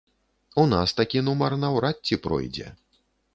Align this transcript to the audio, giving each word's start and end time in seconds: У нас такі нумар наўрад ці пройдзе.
У 0.61 0.63
нас 0.71 0.93
такі 0.99 1.21
нумар 1.27 1.55
наўрад 1.65 2.01
ці 2.09 2.19
пройдзе. 2.25 2.67